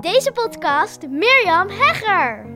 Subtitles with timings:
[0.00, 2.46] deze podcast Mirjam Hegger.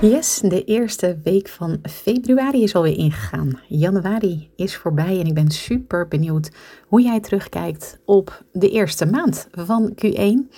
[0.00, 3.60] Yes, de eerste week van februari is alweer ingegaan.
[3.68, 6.50] Januari is voorbij en ik ben super benieuwd
[6.86, 10.56] hoe jij terugkijkt op de eerste maand van Q1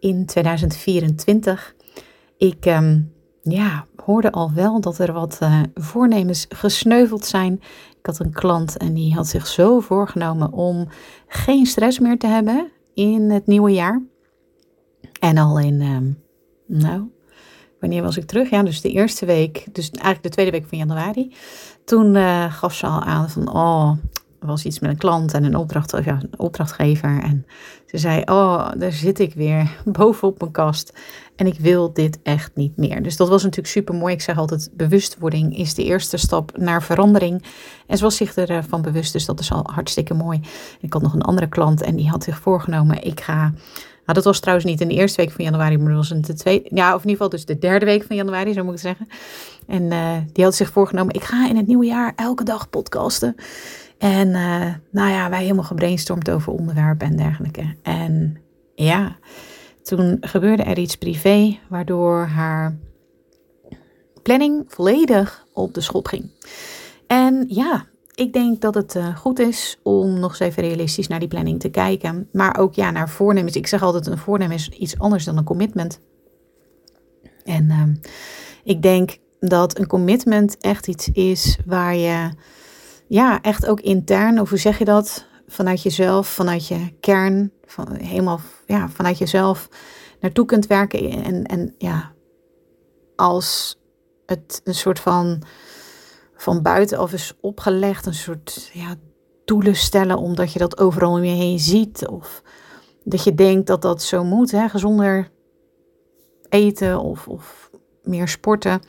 [0.00, 1.74] in 2024.
[2.36, 3.00] Ik ehm,
[3.42, 7.60] ja, hoorde al wel dat er wat uh, voornemens gesneuveld zijn.
[8.04, 10.88] Ik had een klant en die had zich zo voorgenomen om
[11.26, 14.02] geen stress meer te hebben in het nieuwe jaar.
[15.20, 16.12] En al in, ehm,
[16.82, 17.10] nou,
[17.80, 18.50] wanneer was ik terug?
[18.50, 21.34] Ja, dus de eerste week, dus eigenlijk de tweede week van januari.
[21.84, 23.92] Toen uh, gaf ze al aan van, oh,
[24.46, 27.22] was iets met een klant en een, opdracht, ja, een opdrachtgever.
[27.22, 27.46] En
[27.86, 30.92] ze zei, oh, daar zit ik weer bovenop mijn kast.
[31.36, 33.02] En ik wil dit echt niet meer.
[33.02, 34.14] Dus dat was natuurlijk super mooi.
[34.14, 37.44] Ik zeg altijd, bewustwording is de eerste stap naar verandering.
[37.86, 40.40] En ze was zich ervan bewust, dus dat is al hartstikke mooi.
[40.80, 43.52] Ik had nog een andere klant en die had zich voorgenomen, ik ga...
[44.04, 46.20] Nou, dat was trouwens niet in de eerste week van januari, maar dat was in
[46.20, 48.74] de tweede, ja, of in ieder geval dus de derde week van januari, zo moet
[48.74, 49.08] ik zeggen.
[49.66, 53.34] En uh, die had zich voorgenomen, ik ga in het nieuwe jaar elke dag podcasten.
[54.04, 57.74] En uh, nou ja, wij helemaal gebrainstormd over onderwerpen en dergelijke.
[57.82, 58.36] En
[58.74, 59.16] ja,
[59.82, 62.76] toen gebeurde er iets privé, waardoor haar
[64.22, 66.30] planning volledig op de schop ging.
[67.06, 71.18] En ja, ik denk dat het uh, goed is om nog eens even realistisch naar
[71.20, 72.28] die planning te kijken.
[72.32, 73.56] Maar ook ja, naar voornemens.
[73.56, 76.00] Ik zeg altijd, een voornemen is iets anders dan een commitment.
[77.44, 77.82] En uh,
[78.64, 82.30] ik denk dat een commitment echt iets is waar je
[83.06, 85.26] ja, echt ook intern, of hoe zeg je dat?
[85.46, 89.68] Vanuit jezelf, vanuit je kern, van, helemaal ja, vanuit jezelf
[90.20, 91.22] naartoe kunt werken.
[91.24, 92.12] En, en ja,
[93.16, 93.78] als
[94.26, 95.42] het een soort van
[96.36, 98.94] van buitenaf is opgelegd, een soort ja,
[99.44, 102.06] doelen stellen, omdat je dat overal om je heen ziet.
[102.06, 102.42] Of
[103.04, 105.30] dat je denkt dat dat zo moet, hè, gezonder
[106.48, 107.70] eten of, of
[108.02, 108.80] meer sporten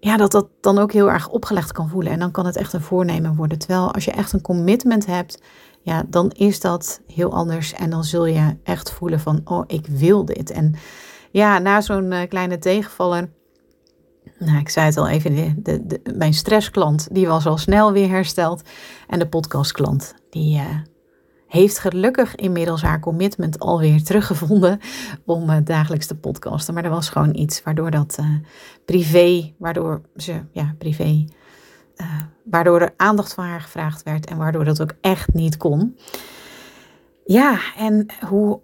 [0.00, 2.12] ja, dat dat dan ook heel erg opgelegd kan voelen.
[2.12, 3.58] En dan kan het echt een voornemen worden.
[3.58, 5.42] Terwijl als je echt een commitment hebt,
[5.82, 7.72] ja, dan is dat heel anders.
[7.72, 10.50] En dan zul je echt voelen van, oh, ik wil dit.
[10.50, 10.74] En
[11.30, 13.30] ja, na zo'n uh, kleine tegenvaller,
[14.38, 18.08] nou, ik zei het al even, de, de, mijn stressklant, die was al snel weer
[18.08, 18.62] hersteld.
[19.06, 20.58] En de podcastklant, die...
[20.58, 20.64] Uh,
[21.48, 24.80] heeft gelukkig inmiddels haar commitment alweer teruggevonden
[25.24, 26.74] om uh, dagelijks te podcasten.
[26.74, 28.26] Maar er was gewoon iets waardoor dat uh,
[28.84, 31.24] privé, waardoor ze, ja, privé,
[31.96, 32.06] uh,
[32.44, 35.98] waardoor er aandacht van haar gevraagd werd en waardoor dat ook echt niet kon.
[37.24, 38.60] Ja, en hoe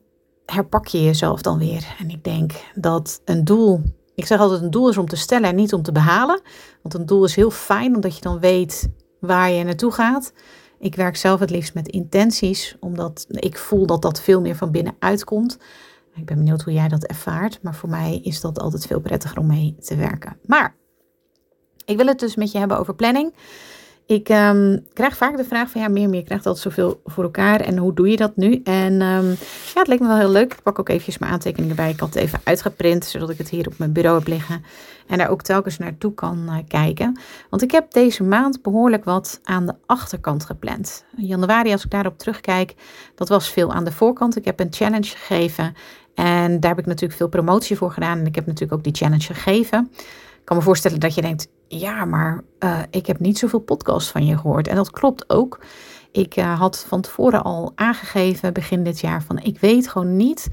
[0.46, 1.96] herpak je jezelf dan weer?
[1.98, 3.82] En ik denk dat een doel,
[4.14, 6.40] ik zeg altijd een doel is om te stellen en niet om te behalen.
[6.82, 8.88] Want een doel is heel fijn omdat je dan weet
[9.20, 10.32] waar je naartoe gaat.
[10.84, 14.70] Ik werk zelf het liefst met intenties, omdat ik voel dat dat veel meer van
[14.70, 15.58] binnen uitkomt.
[16.14, 19.38] Ik ben benieuwd hoe jij dat ervaart, maar voor mij is dat altijd veel prettiger
[19.38, 20.36] om mee te werken.
[20.46, 20.74] Maar
[21.84, 23.34] ik wil het dus met je hebben over planning.
[24.06, 27.60] Ik um, krijg vaak de vraag van ja, meer, meer, krijgt altijd zoveel voor elkaar
[27.60, 28.60] en hoe doe je dat nu?
[28.64, 29.28] En um,
[29.74, 30.52] ja, het leek me wel heel leuk.
[30.52, 31.90] Ik pak ook eventjes mijn aantekeningen bij.
[31.90, 34.64] Ik had het even uitgeprint, zodat ik het hier op mijn bureau heb liggen
[35.06, 37.18] en daar ook telkens naartoe kan uh, kijken.
[37.50, 41.04] Want ik heb deze maand behoorlijk wat aan de achterkant gepland.
[41.16, 42.74] In januari, als ik daarop terugkijk,
[43.14, 44.36] dat was veel aan de voorkant.
[44.36, 45.74] Ik heb een challenge gegeven
[46.14, 48.18] en daar heb ik natuurlijk veel promotie voor gedaan.
[48.18, 49.90] En ik heb natuurlijk ook die challenge gegeven.
[50.44, 54.10] Ik kan me voorstellen dat je denkt, ja, maar uh, ik heb niet zoveel podcasts
[54.10, 54.68] van je gehoord.
[54.68, 55.60] En dat klopt ook.
[56.12, 60.48] Ik uh, had van tevoren al aangegeven, begin dit jaar, van ik weet gewoon niet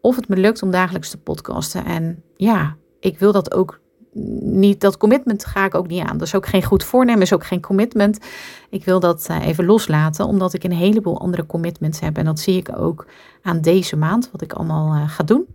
[0.00, 1.84] of het me lukt om dagelijks te podcasten.
[1.84, 3.80] En ja, ik wil dat ook
[4.12, 6.18] niet, dat commitment ga ik ook niet aan.
[6.18, 8.18] Dat is ook geen goed voornemen, is ook geen commitment.
[8.70, 12.16] Ik wil dat uh, even loslaten, omdat ik een heleboel andere commitments heb.
[12.16, 13.06] En dat zie ik ook
[13.42, 15.46] aan deze maand, wat ik allemaal ga doen.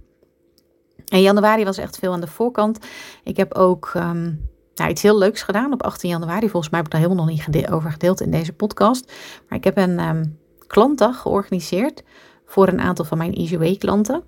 [1.06, 2.80] En januari was echt veel aan de voorkant.
[3.24, 6.50] Ik heb ook um, nou, iets heel leuks gedaan op 18 januari.
[6.50, 9.12] Volgens mij heb ik daar helemaal nog niet over gedeeld in deze podcast.
[9.50, 10.38] Maar ik heb een um,
[10.68, 12.04] klantdag georganiseerd
[12.46, 14.24] voor een aantal van mijn EasyWay klanten.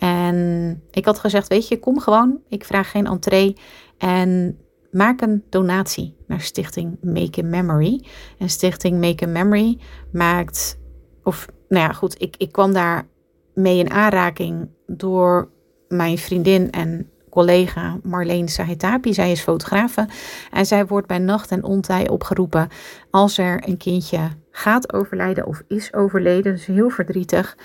[0.00, 2.40] En ik had gezegd, weet je, kom gewoon.
[2.48, 3.56] Ik vraag geen entree.
[3.98, 4.58] En
[4.90, 8.04] maak een donatie naar Stichting Make a Memory.
[8.38, 9.78] En Stichting Make a Memory
[10.12, 10.78] maakt,
[11.22, 13.06] of nou ja, goed, ik, ik kwam daar
[13.54, 15.50] mee in aanraking door
[15.88, 19.14] mijn vriendin en collega Marleen Sahitapi.
[19.14, 20.08] Zij is fotografe
[20.52, 22.68] en zij wordt bij nacht en ontij opgeroepen
[23.10, 26.52] als er een kindje gaat overlijden of is overleden.
[26.52, 27.56] Dus heel verdrietig.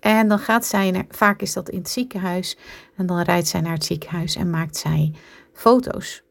[0.00, 2.56] En dan gaat zij, naar, vaak is dat in het ziekenhuis,
[2.96, 5.14] en dan rijdt zij naar het ziekenhuis en maakt zij
[5.52, 6.22] foto's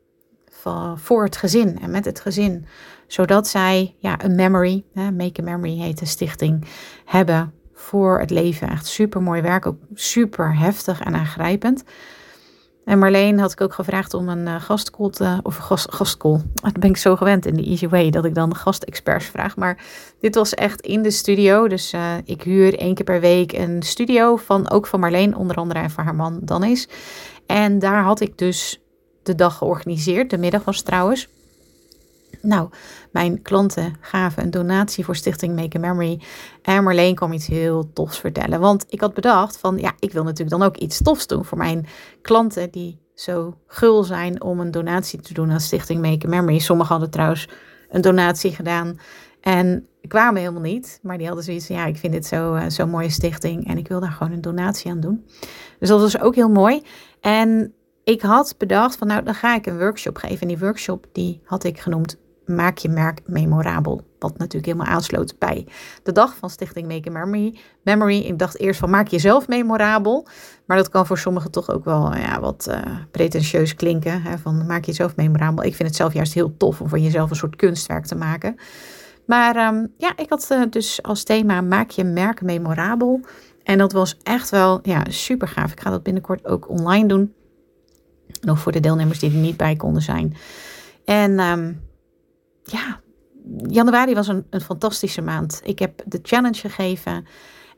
[0.96, 1.80] voor het gezin.
[1.82, 2.66] En met het gezin
[3.08, 6.66] Zodat zij ja, een memory, hè, Make a Memory heet de stichting,
[7.06, 8.70] hebben voor het leven.
[8.70, 11.84] Echt super mooi werk, ook super heftig en aangrijpend.
[12.88, 16.42] En Marleen had ik ook gevraagd om een uh, te, of gast, gastcall.
[16.54, 19.56] Dat ben ik zo gewend in de Easy Way dat ik dan gastexperts vraag.
[19.56, 19.78] Maar
[20.20, 21.68] dit was echt in de studio.
[21.68, 25.56] Dus uh, ik huur één keer per week een studio van ook van Marleen, onder
[25.56, 26.88] andere en van haar man Danis.
[27.46, 28.80] En daar had ik dus
[29.24, 30.30] de dag georganiseerd.
[30.30, 31.28] De middag was trouwens.
[32.48, 32.70] Nou,
[33.12, 36.22] mijn klanten gaven een donatie voor Stichting Make a Memory.
[36.62, 38.60] En Marleen kwam iets heel tofs vertellen.
[38.60, 41.58] Want ik had bedacht van, ja, ik wil natuurlijk dan ook iets tofs doen voor
[41.58, 41.86] mijn
[42.22, 46.60] klanten die zo gul zijn om een donatie te doen aan Stichting Make a Memory.
[46.60, 47.50] Sommigen hadden trouwens
[47.90, 49.00] een donatie gedaan
[49.42, 51.00] en kwamen helemaal niet.
[51.02, 53.78] Maar die hadden zoiets van, ja, ik vind dit zo'n uh, zo mooie stichting en
[53.78, 55.26] ik wil daar gewoon een donatie aan doen.
[55.80, 56.84] Dus dat was ook heel mooi.
[57.22, 57.74] En
[58.04, 60.42] ik had bedacht van, nou, dan ga ik een workshop geven.
[60.42, 62.18] En die workshop, die had ik genoemd
[62.48, 64.02] maak je merk memorabel.
[64.20, 65.68] Wat natuurlijk helemaal aansloot bij
[66.04, 67.60] de dag van Stichting Make a Memory.
[67.82, 68.20] Memory.
[68.20, 70.28] Ik dacht eerst van maak jezelf memorabel.
[70.66, 74.22] Maar dat kan voor sommigen toch ook wel ja, wat uh, pretentieus klinken.
[74.22, 75.64] Hè, van maak jezelf memorabel.
[75.64, 78.56] Ik vind het zelf juist heel tof om van jezelf een soort kunstwerk te maken.
[79.26, 83.22] Maar um, ja, ik had uh, dus als thema maak je merk memorabel.
[83.64, 85.72] En dat was echt wel ja, super gaaf.
[85.72, 87.34] Ik ga dat binnenkort ook online doen.
[88.42, 90.36] Nog voor de deelnemers die er niet bij konden zijn.
[91.06, 91.82] En um,
[92.72, 93.00] ja,
[93.68, 95.62] januari was een, een fantastische maand.
[95.64, 97.26] Ik heb de challenge gegeven.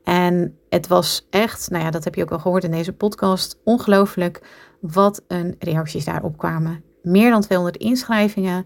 [0.04, 3.60] En het was echt, nou ja, dat heb je ook al gehoord in deze podcast,
[3.64, 4.42] ongelooflijk
[4.82, 6.84] wat een reacties daarop kwamen.
[7.02, 8.66] Meer dan 200 inschrijvingen.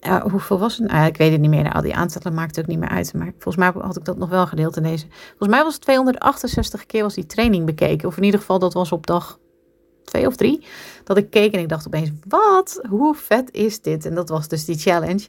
[0.00, 0.90] Uh, hoeveel was het?
[0.90, 1.72] Nou, ik weet het niet meer.
[1.72, 3.14] Al die aantallen maakt het ook niet meer uit.
[3.14, 5.06] Maar volgens mij had ik dat nog wel gedeeld in deze.
[5.28, 8.08] Volgens mij was het 268 keer was die training bekeken.
[8.08, 9.38] Of in ieder geval, dat was op dag
[10.10, 10.66] twee of drie,
[11.04, 14.06] dat ik keek en ik dacht opeens, wat, hoe vet is dit?
[14.06, 15.26] En dat was dus die challenge.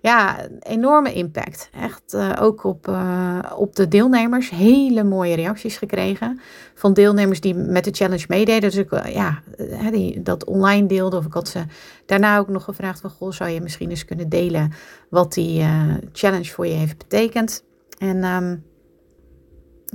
[0.00, 1.70] Ja, enorme impact.
[1.80, 4.50] Echt uh, ook op, uh, op de deelnemers.
[4.50, 6.40] Hele mooie reacties gekregen.
[6.74, 8.60] Van deelnemers die met de challenge meededen.
[8.60, 9.42] Dus ik uh, ja,
[9.90, 11.18] die dat online deelden.
[11.18, 11.62] Of ik had ze
[12.06, 13.10] daarna ook nog gevraagd van...
[13.10, 14.72] Goh, zou je misschien eens kunnen delen
[15.08, 15.64] wat die
[16.12, 17.64] challenge voor je heeft betekend?
[17.98, 18.64] En um,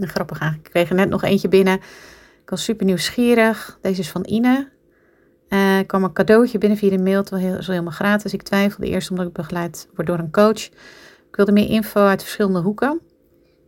[0.08, 0.68] grappig eigenlijk.
[0.68, 1.80] Ik kreeg er net nog eentje binnen
[2.44, 3.78] ik was super nieuwsgierig.
[3.82, 4.72] Deze is van Ine.
[5.50, 7.18] Uh, er kwam een cadeautje binnen via de mail.
[7.18, 8.34] Het was helemaal gratis.
[8.34, 10.66] Ik twijfelde eerst omdat ik begeleid word door een coach.
[11.30, 13.02] Ik wilde meer info uit verschillende hoeken.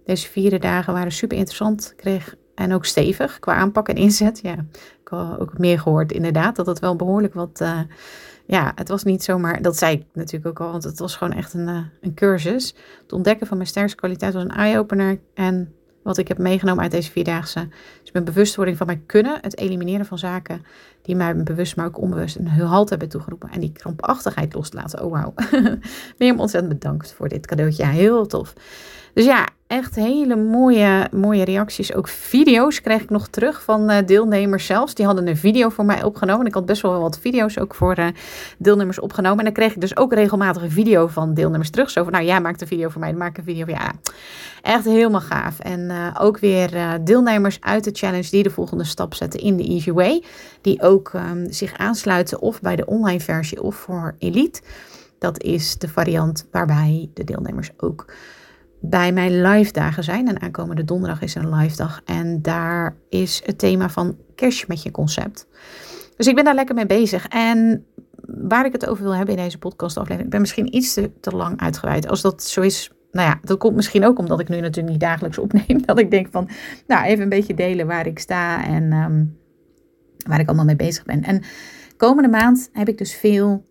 [0.05, 1.89] Deze vier dagen waren super interessant.
[1.91, 4.39] Ik kreeg, en ook stevig qua aanpak en inzet.
[4.41, 4.53] Ja,
[5.01, 6.55] ik had ook meer gehoord inderdaad.
[6.55, 7.59] Dat het wel behoorlijk wat...
[7.61, 7.79] Uh,
[8.47, 9.61] ja, het was niet zomaar...
[9.61, 10.71] Dat zei ik natuurlijk ook al.
[10.71, 12.75] Want het was gewoon echt een, uh, een cursus.
[13.01, 15.19] Het ontdekken van mijn sterkste kwaliteit was een eye-opener.
[15.33, 15.74] En
[16.05, 17.67] wat ik heb meegenomen uit deze vierdaagse.
[18.03, 19.37] is mijn bewustwording van mijn kunnen.
[19.41, 20.65] Het elimineren van zaken
[21.01, 23.49] die mij bewust, maar ook onbewust een halt hebben toegeroepen.
[23.49, 25.03] En die krampachtigheid los te laten.
[25.03, 25.33] Oh wauw.
[26.17, 27.83] Meer ontzettend bedankt voor dit cadeautje.
[27.83, 28.53] Ja, heel tof.
[29.13, 31.93] Dus ja, echt hele mooie, mooie reacties.
[31.93, 34.93] Ook video's kreeg ik nog terug van uh, deelnemers zelfs.
[34.93, 36.45] Die hadden een video voor mij opgenomen.
[36.45, 38.07] Ik had best wel wat video's ook voor uh,
[38.57, 39.37] deelnemers opgenomen.
[39.37, 41.89] En dan kreeg ik dus ook regelmatig een video van deelnemers terug.
[41.89, 43.91] Zo van, nou jij maakt een video voor mij, dan maak ik een video Ja,
[44.61, 45.59] echt helemaal gaaf.
[45.59, 49.67] En uh, ook weer deelnemers uit de challenge die de volgende stap zetten in de
[49.67, 50.23] Easy Way.
[50.61, 54.61] Die ook um, zich aansluiten of bij de online versie of voor Elite.
[55.19, 58.05] Dat is de variant waarbij de deelnemers ook
[58.89, 60.27] bij mijn live dagen zijn.
[60.27, 62.01] En aankomende donderdag is een live dag.
[62.05, 65.47] En daar is het thema van cash met je concept.
[66.17, 67.27] Dus ik ben daar lekker mee bezig.
[67.27, 67.85] En
[68.27, 70.23] waar ik het over wil hebben in deze podcast aflevering.
[70.23, 72.07] Ik ben misschien iets te, te lang uitgeweid.
[72.07, 74.99] Als dat zo is, nou ja, dat komt misschien ook omdat ik nu natuurlijk niet
[74.99, 75.81] dagelijks opneem.
[75.85, 76.49] Dat ik denk van,
[76.87, 79.37] nou even een beetje delen waar ik sta en um,
[80.27, 81.23] waar ik allemaal mee bezig ben.
[81.23, 81.41] En
[81.97, 83.65] komende maand heb ik dus veel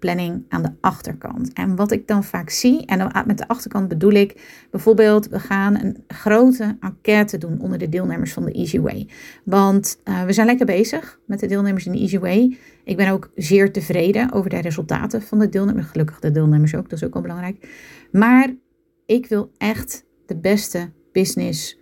[0.00, 1.52] planning aan de achterkant.
[1.52, 5.80] En wat ik dan vaak zie, en met de achterkant bedoel ik bijvoorbeeld, we gaan
[5.80, 9.08] een grote enquête doen onder de deelnemers van de Easy Way.
[9.44, 12.58] Want uh, we zijn lekker bezig met de deelnemers in de Easy Way.
[12.84, 15.86] Ik ben ook zeer tevreden over de resultaten van de deelnemers.
[15.86, 17.68] Gelukkig de deelnemers ook, dat is ook wel belangrijk.
[18.12, 18.54] Maar
[19.06, 21.78] ik wil echt de beste business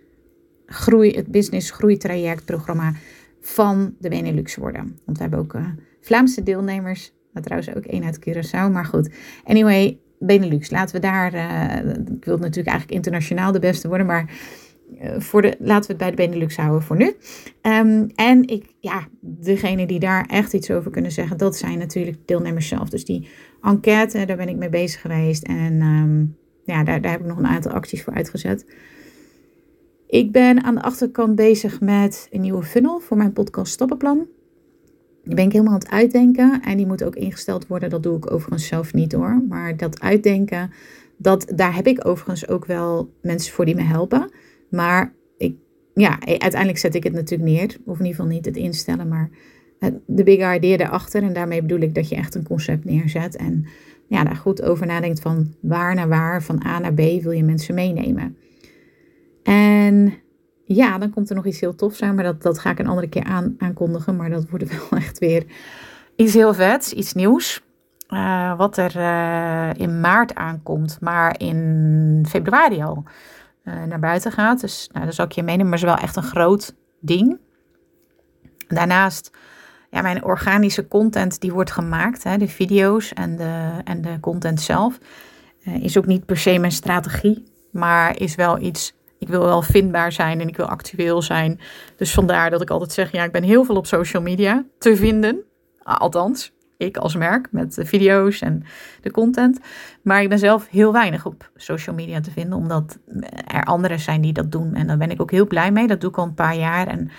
[0.65, 2.93] groei, het business groeitrajectprogramma
[3.41, 4.97] van de Benelux worden.
[5.05, 5.65] Want we hebben ook uh,
[6.01, 8.71] Vlaamse deelnemers trouwens ook één uit Curaçao.
[8.71, 9.09] Maar goed.
[9.43, 10.69] Anyway, Benelux.
[10.69, 11.33] Laten we daar.
[11.33, 14.05] Uh, ik wil natuurlijk eigenlijk internationaal de beste worden.
[14.05, 14.31] Maar
[15.01, 17.15] uh, voor de, laten we het bij de Benelux houden voor nu.
[17.61, 22.17] Um, en ik, ja, degene die daar echt iets over kunnen zeggen, dat zijn natuurlijk
[22.25, 22.89] deelnemers zelf.
[22.89, 23.27] Dus die
[23.61, 25.43] enquête, daar ben ik mee bezig geweest.
[25.43, 28.65] En um, ja, daar, daar heb ik nog een aantal acties voor uitgezet.
[30.07, 34.27] Ik ben aan de achterkant bezig met een nieuwe funnel voor mijn podcast Stappenplan.
[35.29, 36.61] Die ben ik helemaal aan het uitdenken.
[36.61, 37.89] En die moet ook ingesteld worden.
[37.89, 39.43] Dat doe ik overigens zelf niet hoor.
[39.47, 40.71] Maar dat uitdenken,
[41.17, 44.31] dat, daar heb ik overigens ook wel mensen voor die me helpen.
[44.69, 45.55] Maar ik,
[45.93, 47.77] ja, uiteindelijk zet ik het natuurlijk neer.
[47.85, 49.29] Of in ieder geval niet het instellen, maar
[50.05, 51.23] de big idea erachter.
[51.23, 53.35] En daarmee bedoel ik dat je echt een concept neerzet.
[53.35, 53.65] En
[54.07, 57.43] ja, daar goed over nadenkt van waar naar waar, van A naar B wil je
[57.43, 58.37] mensen meenemen.
[59.43, 60.13] En
[60.75, 62.87] ja, dan komt er nog iets heel tofs aan, maar dat, dat ga ik een
[62.87, 64.15] andere keer aan, aankondigen.
[64.15, 65.45] Maar dat wordt wel echt weer
[66.15, 67.63] iets heel vets, iets nieuws.
[68.09, 73.03] Uh, wat er uh, in maart aankomt, maar in februari al
[73.63, 74.61] uh, naar buiten gaat.
[74.61, 77.39] Dus nou, dat zal ik je meenemen, maar het is wel echt een groot ding.
[78.67, 79.31] Daarnaast,
[79.89, 84.61] ja, mijn organische content die wordt gemaakt, hè, de video's en de, en de content
[84.61, 84.99] zelf,
[85.59, 90.11] is ook niet per se mijn strategie, maar is wel iets ik wil wel vindbaar
[90.11, 91.59] zijn en ik wil actueel zijn.
[91.95, 94.95] Dus vandaar dat ik altijd zeg, ja, ik ben heel veel op social media te
[94.95, 95.43] vinden.
[95.83, 98.63] Althans, ik als merk met de video's en
[99.01, 99.59] de content.
[100.01, 102.99] Maar ik ben zelf heel weinig op social media te vinden, omdat
[103.47, 104.73] er anderen zijn die dat doen.
[104.73, 105.87] En daar ben ik ook heel blij mee.
[105.87, 106.87] Dat doe ik al een paar jaar.
[106.87, 107.11] En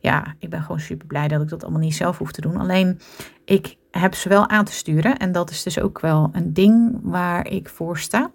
[0.00, 2.56] ja, ik ben gewoon super blij dat ik dat allemaal niet zelf hoef te doen.
[2.56, 3.00] Alleen
[3.44, 5.16] ik heb ze wel aan te sturen.
[5.16, 8.30] En dat is dus ook wel een ding waar ik voor sta.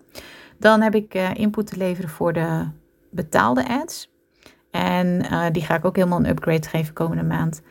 [0.59, 2.65] Dan heb ik uh, input te leveren voor de
[3.13, 4.11] betaalde ads.
[4.71, 7.61] En uh, die ga ik ook helemaal een upgrade geven komende maand.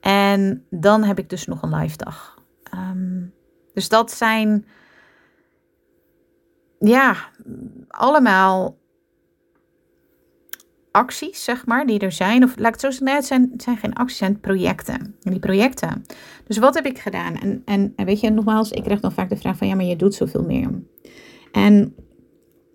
[0.00, 2.42] En dan heb ik dus nog een live dag.
[2.74, 3.34] Um,
[3.74, 4.66] dus dat zijn
[6.78, 7.16] ja,
[7.88, 8.78] allemaal
[10.90, 12.44] acties, zeg maar, die er zijn.
[12.44, 15.14] Of laat het zo zeggen, zijn, het zijn geen acties, het zijn projecten.
[15.22, 16.04] En die projecten.
[16.44, 17.34] Dus wat heb ik gedaan?
[17.34, 19.84] En, en, en weet je, nogmaals, ik krijg dan vaak de vraag van, ja, maar
[19.84, 20.70] je doet zoveel meer.
[21.52, 21.94] En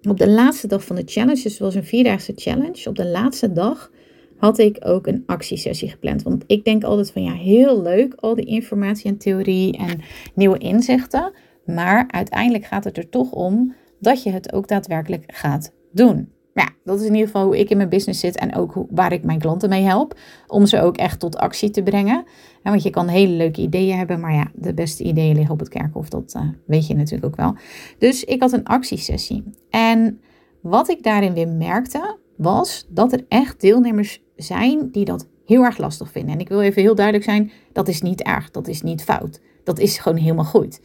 [0.10, 3.08] op de laatste dag van de challenge, dus het was een vierdaagse challenge, op de
[3.08, 3.92] laatste dag
[4.38, 6.24] had ik ook een actiesessie gepland.
[6.24, 10.02] Want ik denk altijd van ja, heel leuk, al die informatie en theorie en
[10.36, 11.34] nieuwe inzichten.
[11.66, 16.70] Maar uiteindelijk gaat het er toch om dat je het ook daadwerkelijk gaat doen ja,
[16.84, 19.12] dat is in ieder geval hoe ik in mijn business zit en ook hoe, waar
[19.12, 20.20] ik mijn klanten mee help.
[20.48, 22.24] Om ze ook echt tot actie te brengen.
[22.64, 25.70] want je kan hele leuke ideeën hebben, maar ja, de beste ideeën liggen op het
[25.70, 26.10] kerkhof.
[26.10, 27.56] Dat uh, weet je natuurlijk ook wel.
[27.98, 29.44] Dus ik had een actiesessie.
[29.70, 30.22] En
[30.62, 35.78] wat ik daarin weer merkte, was dat er echt deelnemers zijn die dat heel erg
[35.78, 36.34] lastig vinden.
[36.34, 39.42] En ik wil even heel duidelijk zijn, dat is niet erg, dat is niet fout.
[39.64, 40.82] Dat is gewoon helemaal goed.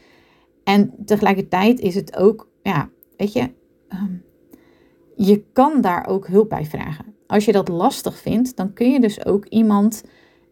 [0.64, 3.50] En tegelijkertijd is het ook, ja, weet je...
[3.88, 4.25] Um,
[5.16, 7.04] je kan daar ook hulp bij vragen.
[7.26, 10.04] Als je dat lastig vindt, dan kun je dus ook iemand.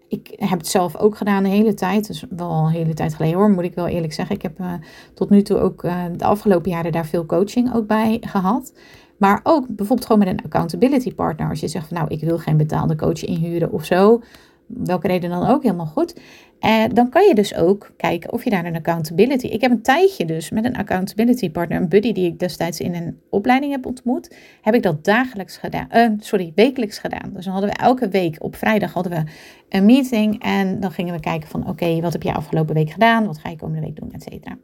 [0.08, 2.06] Ik heb het zelf ook gedaan de hele tijd.
[2.06, 4.34] Dus wel een hele tijd geleden hoor, moet ik wel eerlijk zeggen.
[4.34, 4.72] Ik heb uh,
[5.14, 8.72] tot nu toe ook uh, de afgelopen jaren daar veel coaching ook bij gehad.
[9.16, 11.48] Maar ook bijvoorbeeld gewoon met een accountability partner.
[11.48, 14.22] Als je zegt van nou, ik wil geen betaalde coach inhuren of zo.
[14.66, 16.20] Welke reden dan ook, helemaal goed.
[16.64, 19.46] En eh, dan kan je dus ook kijken of je daar een accountability.
[19.46, 22.94] Ik heb een tijdje dus met een accountability partner, een buddy die ik destijds in
[22.94, 25.88] een opleiding heb ontmoet, heb ik dat dagelijks gedaan.
[25.92, 27.32] Uh, sorry, wekelijks gedaan.
[27.32, 29.30] Dus dan hadden we elke week op vrijdag hadden we
[29.68, 33.26] een meeting en dan gingen we kijken van oké, wat heb je afgelopen week gedaan?
[33.26, 34.58] Wat ga je komende week doen, et cetera.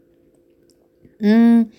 [1.18, 1.70] Mm.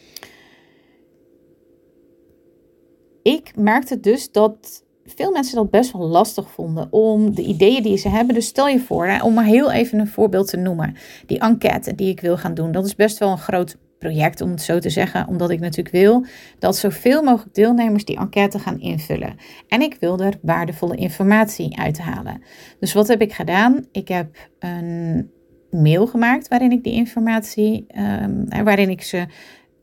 [3.22, 7.98] Ik merkte dus dat veel mensen dat best wel lastig vonden om de ideeën die
[7.98, 8.36] ze hebben.
[8.36, 10.96] Dus stel je voor, om maar heel even een voorbeeld te noemen.
[11.25, 14.50] Die enquête die ik wil gaan doen, dat is best wel een groot project, om
[14.50, 15.27] het zo te zeggen.
[15.27, 16.25] Omdat ik natuurlijk wil
[16.60, 19.36] dat zoveel mogelijk deelnemers die enquête gaan invullen.
[19.67, 22.41] En ik wil er waardevolle informatie uithalen.
[22.79, 23.86] Dus wat heb ik gedaan?
[23.91, 25.31] Ik heb een
[25.70, 27.86] mail gemaakt waarin ik die informatie,
[28.22, 29.25] um, waarin ik ze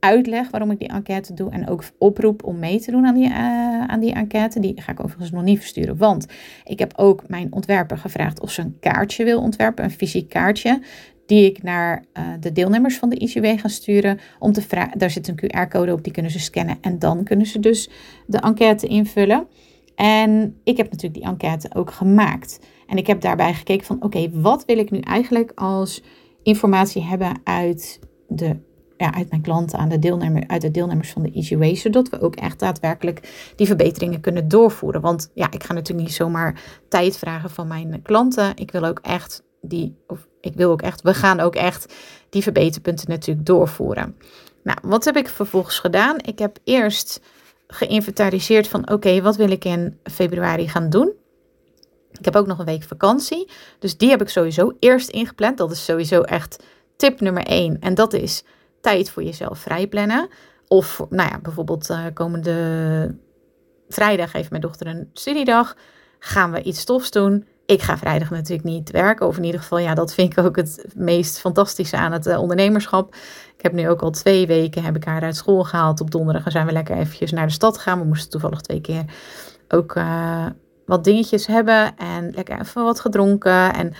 [0.01, 3.29] uitleg waarom ik die enquête doe en ook oproep om mee te doen aan die,
[3.29, 4.61] uh, aan die enquête.
[4.61, 6.27] Die ga ik overigens nog niet versturen, want
[6.65, 10.81] ik heb ook mijn ontwerper gevraagd of ze een kaartje wil ontwerpen, een fysiek kaartje.
[11.27, 14.19] Die ik naar uh, de deelnemers van de ICW ga sturen.
[14.39, 14.99] Om te vragen.
[14.99, 16.79] Daar zit een QR-code op, die kunnen ze scannen.
[16.81, 17.91] En dan kunnen ze dus
[18.27, 19.47] de enquête invullen.
[19.95, 22.61] En ik heb natuurlijk die enquête ook gemaakt.
[22.87, 26.03] En ik heb daarbij gekeken van oké, wat wil ik nu eigenlijk als
[26.43, 28.57] informatie hebben uit de
[28.99, 32.21] ja, uit mijn klanten aan de deelnemer, uit de deelnemers van de EasyWay, zodat we
[32.21, 35.01] ook echt daadwerkelijk die verbeteringen kunnen doorvoeren.
[35.01, 38.57] Want ja, ik ga natuurlijk niet zomaar tijd vragen van mijn klanten.
[38.57, 41.95] Ik wil ook echt die, of ik wil ook echt, we gaan ook echt
[42.31, 44.17] die verbeterpunten natuurlijk doorvoeren.
[44.63, 46.17] Nou, wat heb ik vervolgens gedaan?
[46.19, 47.21] Ik heb eerst
[47.67, 51.13] geïnventariseerd van oké, wat wil ik in februari gaan doen?
[52.19, 53.49] Ik heb ook nog een week vakantie.
[53.79, 55.59] Dus die heb ik sowieso eerst ingepland.
[55.59, 56.63] Dat is sowieso echt
[56.97, 57.81] tip nummer één.
[57.81, 58.45] En dat is
[58.89, 60.29] tijd voor jezelf vrijplannen.
[60.67, 63.15] Of nou ja, bijvoorbeeld uh, komende
[63.89, 65.77] vrijdag heeft mijn dochter een studiedag.
[66.19, 67.47] Gaan we iets tofs doen?
[67.69, 69.27] ik ga vrijdag natuurlijk niet werken.
[69.27, 72.41] Of in ieder geval, ja, dat vind ik ook het meest fantastische aan het uh,
[72.41, 73.15] ondernemerschap.
[73.57, 76.01] Ik heb nu ook al twee weken, heb ik haar uit school gehaald.
[76.01, 78.01] Op donderdag zijn we lekker eventjes naar de stad gegaan.
[78.01, 79.05] We moesten toevallig twee keer
[79.69, 80.47] ook uh,
[80.87, 81.97] wat dingetjes hebben.
[81.97, 83.75] En lekker even wat gedronken.
[83.75, 83.93] En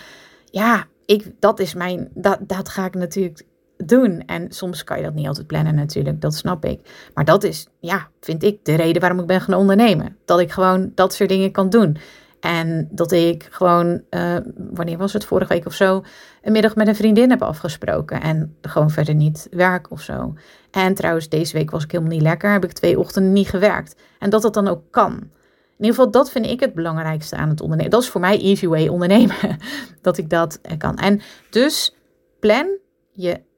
[0.45, 3.45] ja, ik, dat is mijn, dat, dat ga ik natuurlijk
[3.85, 4.23] doen.
[4.25, 7.09] En soms kan je dat niet altijd plannen natuurlijk, dat snap ik.
[7.13, 10.17] Maar dat is, ja, vind ik de reden waarom ik ben gaan ondernemen.
[10.25, 11.97] Dat ik gewoon dat soort dingen kan doen.
[12.39, 16.03] En dat ik gewoon, uh, wanneer was het, vorige week of zo,
[16.41, 18.21] een middag met een vriendin heb afgesproken.
[18.21, 20.33] En gewoon verder niet werk of zo.
[20.71, 22.51] En trouwens, deze week was ik helemaal niet lekker.
[22.51, 23.95] Heb ik twee ochtenden niet gewerkt.
[24.19, 25.11] En dat dat dan ook kan.
[25.13, 27.91] In ieder geval, dat vind ik het belangrijkste aan het ondernemen.
[27.91, 29.35] Dat is voor mij easy way ondernemen.
[30.01, 30.97] dat ik dat eh, kan.
[30.97, 31.95] En dus
[32.39, 32.77] plan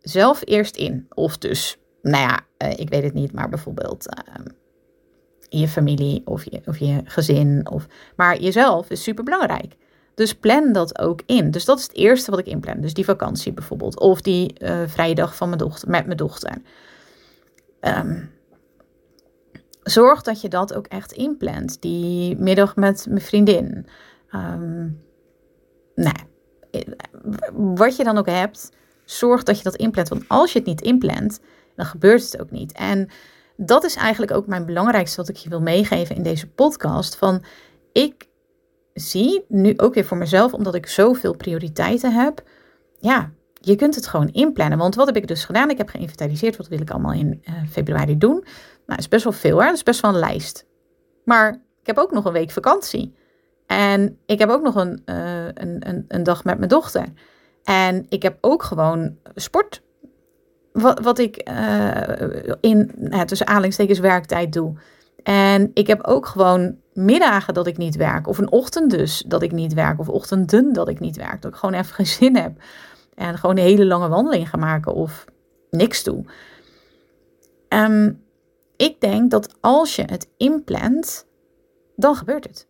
[0.02, 1.06] jezelf eerst in.
[1.14, 4.46] Of dus, nou ja, uh, ik weet het niet, maar bijvoorbeeld uh,
[5.60, 7.70] je familie of je, of je gezin.
[7.70, 9.76] Of, maar jezelf is super belangrijk.
[10.16, 11.52] Dus plan dat ook in.
[11.52, 12.82] Dus dat is het eerste wat ik inplan.
[12.82, 14.00] Dus die vakantie bijvoorbeeld.
[14.00, 16.58] Of die uh, vrije dag van mijn dochter, met mijn dochter.
[17.82, 18.32] Um,
[19.84, 21.82] zorg dat je dat ook echt inplant.
[21.82, 23.86] Die middag met mijn vriendin.
[24.36, 25.02] Um,
[25.96, 26.16] nou,
[27.54, 28.72] wat je dan ook hebt,
[29.12, 30.10] zorg dat je dat inplant.
[30.10, 31.40] Want als je het niet inplant,
[31.76, 32.72] dan gebeurt het ook niet.
[32.72, 33.10] En
[33.58, 37.16] dat is eigenlijk ook mijn belangrijkste wat ik je wil meegeven in deze podcast.
[37.16, 37.44] Van
[37.92, 38.28] ik
[38.94, 42.44] zie nu ook weer voor mezelf, omdat ik zoveel prioriteiten heb.
[43.00, 44.78] Ja, je kunt het gewoon inplannen.
[44.78, 45.70] Want wat heb ik dus gedaan?
[45.70, 46.58] Ik heb geïnventariseerd.
[46.58, 48.46] Wat wil ik allemaal in uh, februari doen?
[48.86, 49.66] Nou, is best wel veel, hè?
[49.66, 50.66] Dat is best wel een lijst.
[51.26, 53.16] Maar ik heb ook nog een week vakantie.
[53.66, 57.06] En ik heb ook nog een, een, een, een dag met mijn dochter.
[57.64, 59.82] En ik heb ook gewoon sport
[60.72, 64.74] wat, wat ik uh, in nou, tussen aanhalingstekens werktijd doe.
[65.24, 68.28] En ik heb ook gewoon middagen dat ik niet werk.
[68.28, 70.00] Of een ochtend dus dat ik niet werk.
[70.00, 71.42] Of ochtenden dat ik niet werk.
[71.42, 72.52] Dat ik gewoon even geen zin heb.
[73.14, 74.94] En gewoon een hele lange wandeling ga maken.
[74.94, 75.26] Of
[75.70, 76.26] niks doe.
[77.70, 78.24] Um,
[78.78, 81.26] ik denk dat als je het inplant,
[81.96, 82.68] dan gebeurt het.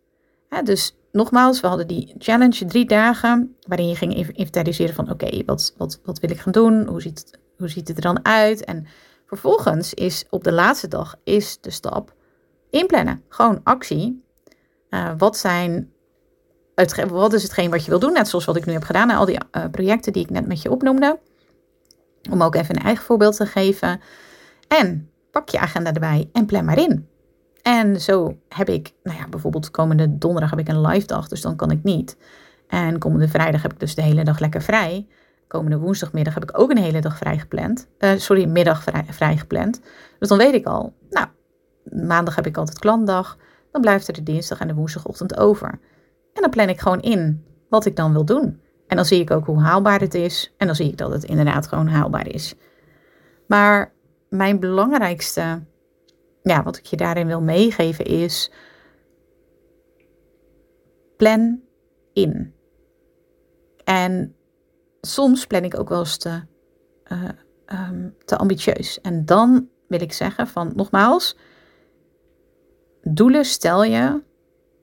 [0.64, 3.56] dus nogmaals, we hadden die challenge drie dagen.
[3.66, 6.86] Waarin je ging inventariseren van oké, wat, wat, wat wil ik gaan doen?
[6.86, 8.64] Hoe ziet het hoe ziet het er dan uit?
[8.64, 8.86] En
[9.26, 12.14] vervolgens is op de laatste dag is de stap
[12.70, 13.22] inplannen.
[13.28, 14.24] Gewoon actie.
[14.90, 15.92] Uh, wat zijn
[16.74, 18.12] het, wat is hetgeen wat je wil doen?
[18.12, 19.10] Net zoals wat ik nu heb gedaan.
[19.10, 21.18] Al die uh, projecten die ik net met je opnoemde.
[22.30, 24.00] Om ook even een eigen voorbeeld te geven.
[24.68, 27.08] En pak je agenda erbij en plan maar in.
[27.62, 31.40] En zo heb ik, nou ja, bijvoorbeeld komende donderdag heb ik een live dag, dus
[31.40, 32.16] dan kan ik niet.
[32.68, 35.06] En komende vrijdag heb ik dus de hele dag lekker vrij
[35.52, 37.88] komende woensdagmiddag heb ik ook een hele dag vrij gepland.
[37.98, 39.80] Uh, sorry, middag vrij, vrij, gepland.
[40.18, 41.26] Dus dan weet ik al, nou,
[42.06, 43.36] maandag heb ik altijd klantdag.
[43.70, 45.68] Dan blijft er de dinsdag en de woensdagochtend over.
[46.32, 48.60] En dan plan ik gewoon in wat ik dan wil doen.
[48.86, 50.54] En dan zie ik ook hoe haalbaar het is.
[50.56, 52.54] En dan zie ik dat het inderdaad gewoon haalbaar is.
[53.46, 53.92] Maar
[54.28, 55.62] mijn belangrijkste,
[56.42, 58.50] ja, wat ik je daarin wil meegeven is,
[61.16, 61.60] plan
[62.12, 62.54] in.
[63.84, 64.36] En
[65.00, 66.42] soms plan ik ook wel eens te,
[67.12, 67.28] uh,
[67.90, 69.00] um, te ambitieus.
[69.00, 71.36] En dan wil ik zeggen van nogmaals,
[73.02, 74.22] doelen stel je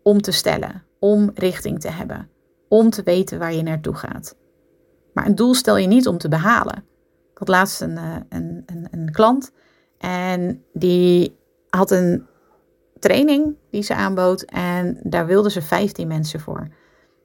[0.04, 2.30] om te stellen, om richting te hebben,
[2.67, 4.38] om te weten waar je naartoe gaat.
[5.13, 6.78] Maar een doel stel je niet om te behalen.
[7.32, 9.52] Ik had laatst een, eh, een, een, een klant
[9.98, 11.38] en die
[11.69, 12.27] had een
[12.99, 16.67] training die ze aanbood en daar wilden ze 15 mensen voor.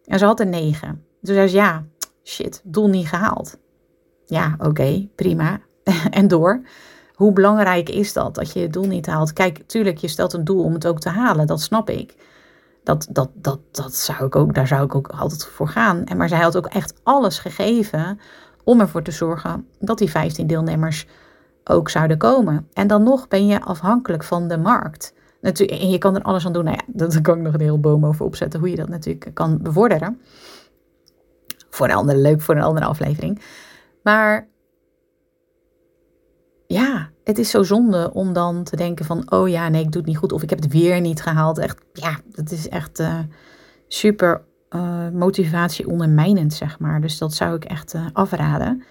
[0.04, 1.04] En ze had er 9.
[1.20, 1.84] Dus zei ze ja,
[2.24, 3.58] shit, doel niet gehaald.
[4.26, 5.60] Ja, oké, prima.
[6.10, 6.62] en door.
[7.14, 9.32] Hoe belangrijk is dat, dat je het doel niet haalt?
[9.32, 12.14] Kijk, tuurlijk, je stelt een doel om het ook te halen, dat snap ik.
[12.82, 16.04] Dat, dat, dat, dat zou ik ook, daar zou ik ook altijd voor gaan.
[16.04, 18.20] En maar zij had ook echt alles gegeven
[18.64, 21.06] om ervoor te zorgen dat die 15 deelnemers
[21.64, 22.68] ook zouden komen.
[22.72, 25.14] En dan nog ben je afhankelijk van de markt.
[25.40, 26.64] Natuurlijk, en je kan er alles aan doen.
[26.64, 29.30] Nou ja, daar kan ik nog een heel boom over opzetten hoe je dat natuurlijk
[29.34, 30.20] kan bevorderen
[31.70, 33.40] voor een andere, leuk voor een andere aflevering.
[34.02, 34.48] Maar
[36.66, 40.00] ja, het is zo zonde om dan te denken van, oh ja, nee, ik doe
[40.00, 40.32] het niet goed.
[40.32, 41.58] Of ik heb het weer niet gehaald.
[41.58, 43.18] Echt, ja, dat is echt uh,
[43.88, 47.00] super uh, motivatie ondermijnend, zeg maar.
[47.00, 48.82] Dus dat zou ik echt uh, afraden.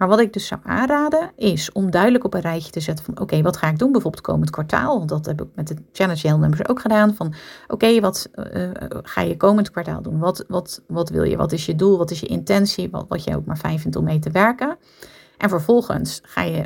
[0.00, 3.20] Maar wat ik dus zou aanraden is om duidelijk op een rijtje te zetten van
[3.20, 4.96] oké, wat ga ik doen bijvoorbeeld komend kwartaal?
[4.96, 7.14] Want dat heb ik met de Challenge Numbers ook gedaan.
[7.14, 7.34] Van
[7.68, 8.70] oké, wat uh,
[9.02, 10.18] ga je komend kwartaal doen?
[10.18, 11.36] Wat, wat, wat wil je?
[11.36, 11.98] Wat is je doel?
[11.98, 12.90] Wat is je intentie?
[12.90, 14.76] Wat, wat je ook maar fijn vindt om mee te werken.
[15.38, 16.62] En vervolgens ga je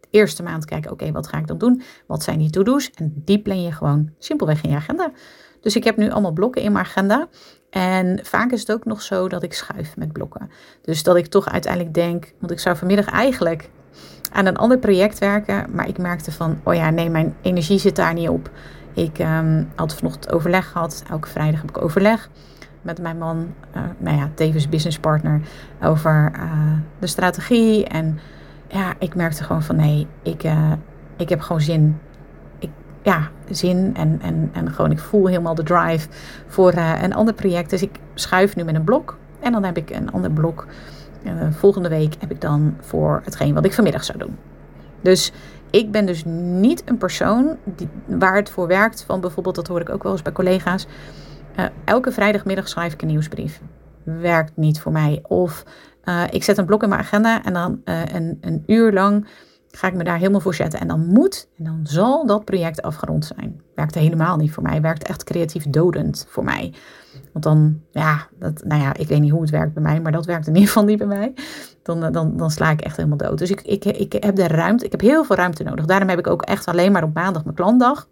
[0.00, 1.82] de eerste maand kijken, oké, wat ga ik dan doen?
[2.06, 2.90] Wat zijn die to-do's?
[2.90, 5.12] En die plan je gewoon simpelweg in je agenda.
[5.60, 7.28] Dus ik heb nu allemaal blokken in mijn agenda.
[7.72, 10.50] En vaak is het ook nog zo dat ik schuif met blokken.
[10.82, 13.70] Dus dat ik toch uiteindelijk denk, want ik zou vanmiddag eigenlijk
[14.32, 15.66] aan een ander project werken.
[15.70, 18.50] Maar ik merkte van, oh ja, nee, mijn energie zit daar niet op.
[18.94, 21.04] Ik um, had vanochtend overleg gehad.
[21.10, 22.28] Elke vrijdag heb ik overleg
[22.82, 25.40] met mijn man, uh, nou ja, tevens businesspartner,
[25.82, 27.86] over uh, de strategie.
[27.86, 28.18] En
[28.68, 30.72] ja, ik merkte gewoon van, nee, ik, uh,
[31.16, 31.98] ik heb gewoon zin.
[33.02, 36.08] Ja, zin en, en, en gewoon, ik voel helemaal de drive
[36.46, 37.70] voor een ander project.
[37.70, 39.18] Dus ik schuif nu met een blok.
[39.40, 40.66] En dan heb ik een ander blok
[41.24, 44.36] uh, volgende week heb ik dan voor hetgeen wat ik vanmiddag zou doen.
[45.00, 45.32] Dus
[45.70, 49.80] ik ben dus niet een persoon die, waar het voor werkt van bijvoorbeeld, dat hoor
[49.80, 50.86] ik ook wel eens bij collega's.
[51.58, 53.60] Uh, elke vrijdagmiddag schrijf ik een nieuwsbrief.
[54.02, 55.20] Werkt niet voor mij.
[55.22, 55.64] Of
[56.30, 59.26] ik zet een blok in mijn agenda en dan een, een uur lang
[59.76, 60.80] ga ik me daar helemaal voor zetten.
[60.80, 63.60] En dan moet en dan zal dat project afgerond zijn.
[63.74, 64.80] Werkt helemaal niet voor mij.
[64.80, 66.74] Werkt echt creatief dodend voor mij.
[67.32, 70.12] Want dan, ja, dat, nou ja, ik weet niet hoe het werkt bij mij, maar
[70.12, 71.34] dat werkt in ieder geval niet bij mij.
[71.82, 73.38] Dan, eh, dan, dan sla ik echt helemaal dood.
[73.38, 75.84] Dus ik, ik, ik heb de ruimte, ik heb heel veel ruimte nodig.
[75.84, 78.08] Daarom heb ik ook echt alleen maar op maandag mijn klantdag.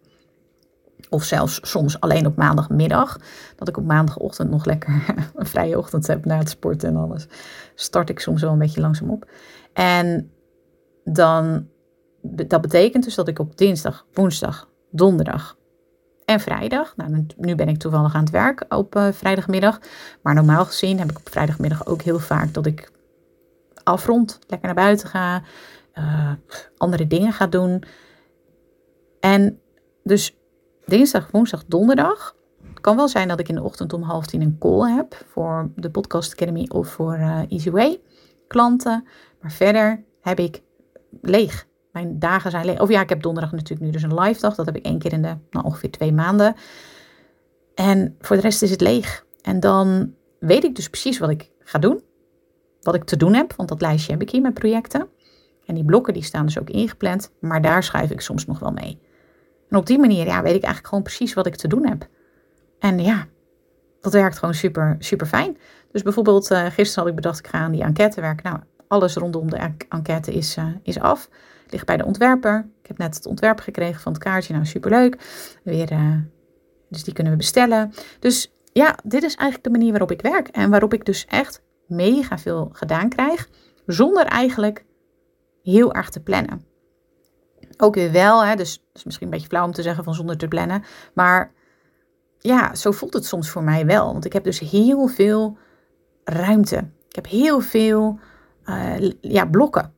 [1.09, 3.19] Of zelfs soms alleen op maandagmiddag.
[3.57, 7.27] Dat ik op maandagochtend nog lekker een vrije ochtend heb na het sporten en alles.
[7.75, 9.31] Start ik soms wel een beetje langzaam op.
[9.73, 10.31] En
[11.05, 11.69] dan,
[12.23, 15.59] dat betekent dus dat ik op dinsdag, woensdag, donderdag
[16.25, 16.97] en vrijdag.
[16.97, 19.81] Nou, nu ben ik toevallig aan het werk op uh, vrijdagmiddag.
[20.23, 22.93] Maar normaal gezien heb ik op vrijdagmiddag ook heel vaak dat ik
[23.83, 25.43] afrond, lekker naar buiten ga,
[25.95, 26.33] uh,
[26.77, 27.83] andere dingen ga doen.
[29.21, 29.61] En
[30.03, 30.37] dus
[30.85, 32.37] dinsdag, woensdag, donderdag.
[32.69, 35.25] Het kan wel zijn dat ik in de ochtend om half tien een call heb
[35.27, 38.01] voor de Podcast Academy of voor uh, Easy Way
[38.47, 39.05] klanten.
[39.41, 40.63] Maar verder heb ik
[41.21, 41.67] leeg.
[41.93, 42.81] Mijn dagen zijn leeg.
[42.81, 44.55] Of ja, ik heb donderdag natuurlijk nu dus een live dag.
[44.55, 46.55] Dat heb ik één keer in de nou, ongeveer twee maanden.
[47.75, 49.25] En voor de rest is het leeg.
[49.43, 52.03] En dan weet ik dus precies wat ik ga doen.
[52.81, 53.53] Wat ik te doen heb.
[53.57, 55.09] Want dat lijstje heb ik hier met projecten.
[55.67, 57.33] En die blokken die staan dus ook ingepland.
[57.41, 59.01] Maar daar schrijf ik soms nog wel mee.
[59.69, 62.09] En op die manier ja, weet ik eigenlijk gewoon precies wat ik te doen heb.
[62.79, 63.27] En ja,
[64.01, 65.59] dat werkt gewoon super, super fijn.
[65.93, 68.51] Dus bijvoorbeeld uh, gisteren had ik bedacht, ik ga aan die enquête werken.
[68.51, 71.29] Nou, alles rondom de enquête is, uh, is af.
[71.69, 72.69] Ligt bij de ontwerper.
[72.83, 74.53] Ik heb net het ontwerp gekregen van het kaartje.
[74.53, 75.17] Nou, superleuk.
[75.65, 76.17] Weer, uh,
[76.89, 77.93] dus die kunnen we bestellen.
[78.19, 80.49] Dus ja, dit is eigenlijk de manier waarop ik werk.
[80.49, 83.49] En waarop ik dus echt mega veel gedaan krijg.
[83.87, 84.85] Zonder eigenlijk
[85.63, 86.65] heel erg te plannen.
[87.77, 90.37] Ook weer wel, hè, dus is misschien een beetje flauw om te zeggen van zonder
[90.37, 90.85] te plannen.
[91.15, 91.53] Maar
[92.39, 94.13] ja, zo voelt het soms voor mij wel.
[94.13, 95.59] Want ik heb dus heel veel
[96.25, 96.77] ruimte.
[97.09, 98.19] Ik heb heel veel
[98.71, 99.93] uh, ja, blokken.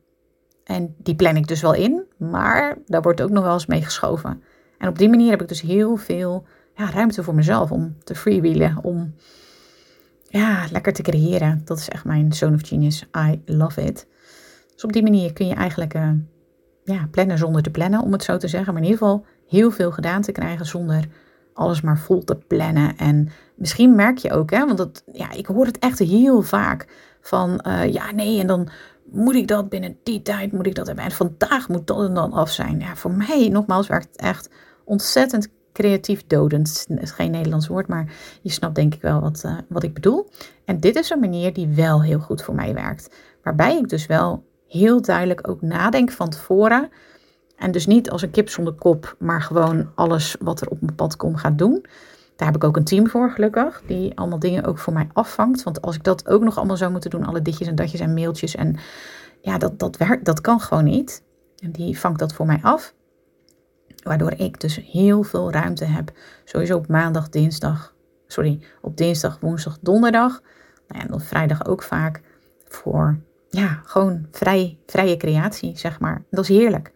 [0.63, 3.81] En die plan ik dus wel in, maar daar wordt ook nog wel eens mee
[3.81, 4.43] geschoven.
[4.77, 8.15] En op die manier heb ik dus heel veel ja, ruimte voor mezelf om te
[8.15, 9.13] freewheelen, om
[10.23, 11.61] ja, lekker te creëren.
[11.65, 13.05] Dat is echt mijn zone of genius.
[13.17, 14.07] I love it.
[14.73, 16.09] Dus op die manier kun je eigenlijk uh,
[16.83, 18.73] ja, plannen zonder te plannen, om het zo te zeggen.
[18.73, 21.07] Maar in ieder geval heel veel gedaan te krijgen zonder
[21.53, 22.97] alles maar vol te plannen.
[22.97, 26.87] En misschien merk je ook, hè, want dat, ja, ik hoor het echt heel vaak
[27.23, 28.67] van uh, ja, nee, en dan
[29.11, 31.05] moet ik dat binnen die tijd, moet ik dat hebben.
[31.05, 32.79] En vandaag moet dat en dan af zijn.
[32.79, 34.49] Ja, voor mij, nogmaals, werkt het echt
[34.83, 36.85] ontzettend creatief dodend.
[36.87, 39.93] Het is geen Nederlands woord, maar je snapt denk ik wel wat, uh, wat ik
[39.93, 40.29] bedoel.
[40.65, 43.15] En dit is een manier die wel heel goed voor mij werkt.
[43.43, 46.89] Waarbij ik dus wel heel duidelijk ook nadenk van tevoren.
[47.57, 50.95] En dus niet als een kip zonder kop, maar gewoon alles wat er op mijn
[50.95, 51.85] pad komt gaat doen.
[52.35, 55.63] Daar heb ik ook een team voor, gelukkig, die allemaal dingen ook voor mij afvangt.
[55.63, 58.13] Want als ik dat ook nog allemaal zou moeten doen, alle ditjes en datjes en
[58.13, 58.77] mailtjes en
[59.41, 61.23] ja, dat, dat werkt, dat kan gewoon niet.
[61.57, 62.93] En die vangt dat voor mij af.
[64.03, 66.11] Waardoor ik dus heel veel ruimte heb.
[66.43, 67.95] Sowieso op maandag, dinsdag,
[68.27, 70.41] sorry, op dinsdag, woensdag, donderdag.
[70.87, 72.21] Nou ja, en op vrijdag ook vaak
[72.65, 73.19] voor,
[73.49, 76.23] ja, gewoon vrij, vrije creatie, zeg maar.
[76.29, 76.91] Dat is heerlijk.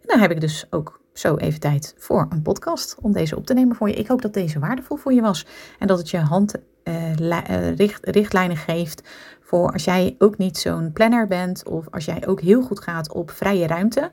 [0.00, 3.46] En dan heb ik dus ook zo even tijd voor een podcast om deze op
[3.46, 3.94] te nemen voor je.
[3.94, 5.46] Ik hoop dat deze waardevol voor je was
[5.78, 6.54] en dat het je hand
[6.84, 9.08] uh, richt, richtlijnen geeft
[9.40, 13.12] voor als jij ook niet zo'n planner bent of als jij ook heel goed gaat
[13.12, 14.12] op vrije ruimte,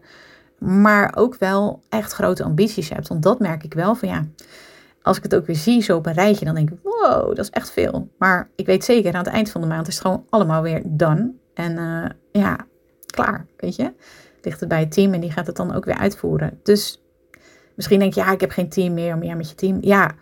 [0.60, 3.08] maar ook wel echt grote ambities hebt.
[3.08, 4.26] Want dat merk ik wel van ja,
[5.02, 7.46] als ik het ook weer zie zo op een rijtje, dan denk ik wow, dat
[7.46, 8.10] is echt veel.
[8.18, 10.82] Maar ik weet zeker, aan het eind van de maand is het gewoon allemaal weer
[10.86, 11.32] done.
[11.54, 12.58] En uh, ja,
[13.06, 13.94] klaar, weet je
[14.46, 16.60] ligt het bij het team en die gaat het dan ook weer uitvoeren.
[16.64, 17.04] Dus
[17.76, 19.78] misschien denk je, ja, ik heb geen team meer, meer met je team.
[19.82, 20.16] Ja,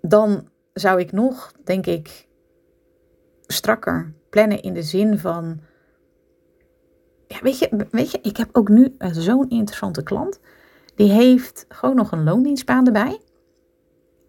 [0.00, 2.26] dan zou ik nog, denk ik,
[3.46, 5.60] strakker plannen in de zin van,
[7.26, 10.40] ja, weet je, weet je ik heb ook nu zo'n interessante klant.
[10.94, 13.20] Die heeft gewoon nog een loondienstbaan erbij.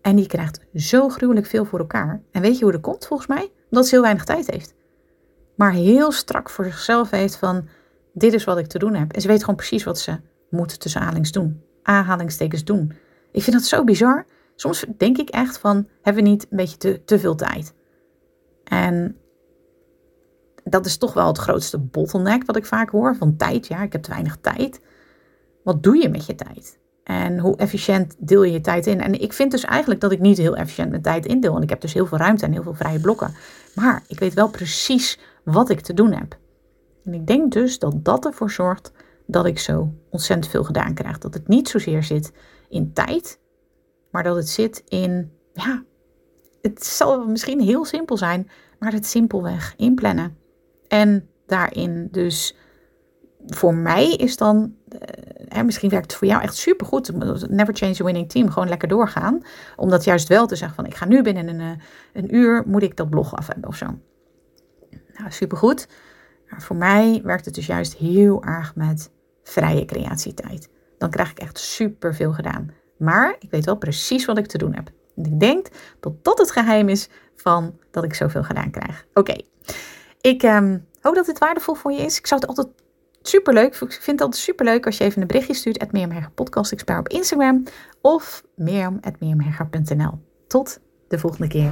[0.02, 2.22] En die krijgt zo gruwelijk veel voor elkaar.
[2.32, 3.52] En weet je hoe dat komt volgens mij?
[3.70, 4.74] Omdat ze heel weinig tijd heeft.
[5.56, 7.68] Maar heel strak voor zichzelf heeft van
[8.14, 9.14] dit is wat ik te doen heb.
[9.14, 10.20] En ze weet gewoon precies wat ze
[10.50, 11.64] moet tussen doen.
[11.84, 12.94] Aanhalingstekens doen.
[13.32, 14.26] Ik vind dat zo bizar.
[14.56, 17.74] Soms denk ik echt van hebben we niet een beetje te, te veel tijd.
[18.64, 19.16] En
[20.64, 23.16] dat is toch wel het grootste bottleneck wat ik vaak hoor.
[23.16, 24.82] Van tijd, ja, ik heb te weinig tijd.
[25.64, 26.80] Wat doe je met je tijd?
[27.04, 29.02] En hoe efficiënt deel je je tijd in?
[29.02, 31.52] En ik vind dus eigenlijk dat ik niet heel efficiënt mijn tijd indeel.
[31.52, 33.36] Want ik heb dus heel veel ruimte en heel veel vrije blokken.
[33.76, 36.38] Maar ik weet wel precies wat ik te doen heb.
[37.10, 38.92] En ik denk dus dat dat ervoor zorgt
[39.26, 41.18] dat ik zo ontzettend veel gedaan krijg.
[41.18, 42.32] Dat het niet zozeer zit
[42.70, 43.40] in tijd,
[44.12, 45.84] maar dat het zit in, ja,
[46.62, 50.38] het zal misschien heel simpel zijn, maar het simpelweg inplannen.
[50.88, 52.56] En daarin dus
[53.46, 54.76] voor mij is dan,
[55.48, 57.12] eh, misschien werkt het voor jou echt supergoed,
[57.50, 59.42] never change a winning team, gewoon lekker doorgaan.
[59.76, 62.64] Om dat juist wel te zeggen van ik ga nu binnen een, eh, een uur,
[62.66, 63.86] moet ik dat blog af hebben of zo.
[65.14, 65.88] Nou, supergoed.
[66.50, 69.12] Maar voor mij werkt het dus juist heel erg met
[69.44, 70.70] vrije creatietijd.
[70.98, 72.72] Dan krijg ik echt super veel gedaan.
[72.98, 74.92] Maar ik weet wel precies wat ik te doen heb.
[75.16, 75.68] En ik denk
[76.00, 79.06] dat dat het geheim is van dat ik zoveel gedaan krijg.
[79.14, 79.36] Oké,
[80.22, 82.18] ik um, hoop dat dit waardevol voor je is.
[82.18, 82.68] Ik zou het altijd
[83.22, 83.68] super leuk.
[83.68, 85.92] Ik vind het altijd super leuk als je even een berichtje stuurt.
[85.92, 87.64] Mirjam Podcast Expert op Instagram.
[88.02, 90.20] Of mirjam.mirjamhegger.nl.
[90.48, 91.72] Tot de volgende keer.